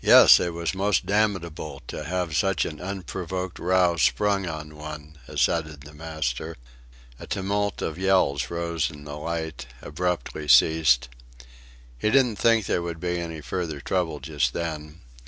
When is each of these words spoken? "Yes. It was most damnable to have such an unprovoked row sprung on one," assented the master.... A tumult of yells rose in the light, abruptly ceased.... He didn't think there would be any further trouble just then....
"Yes. 0.00 0.38
It 0.38 0.54
was 0.54 0.76
most 0.76 1.06
damnable 1.06 1.82
to 1.88 2.04
have 2.04 2.36
such 2.36 2.64
an 2.64 2.80
unprovoked 2.80 3.58
row 3.58 3.96
sprung 3.96 4.46
on 4.46 4.76
one," 4.76 5.18
assented 5.26 5.80
the 5.80 5.92
master.... 5.92 6.56
A 7.18 7.26
tumult 7.26 7.82
of 7.82 7.98
yells 7.98 8.48
rose 8.48 8.92
in 8.92 9.02
the 9.02 9.16
light, 9.16 9.66
abruptly 9.82 10.46
ceased.... 10.46 11.08
He 11.98 12.10
didn't 12.10 12.36
think 12.36 12.66
there 12.66 12.80
would 12.80 13.00
be 13.00 13.18
any 13.18 13.40
further 13.40 13.80
trouble 13.80 14.20
just 14.20 14.52
then.... 14.52 15.00